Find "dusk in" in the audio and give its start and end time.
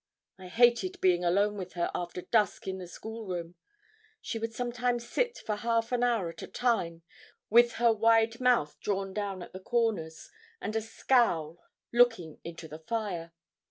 2.23-2.79